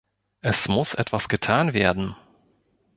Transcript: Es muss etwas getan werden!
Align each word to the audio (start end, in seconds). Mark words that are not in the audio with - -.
Es 0.41 0.67
muss 0.67 0.95
etwas 0.95 1.29
getan 1.29 1.73
werden! 1.75 2.15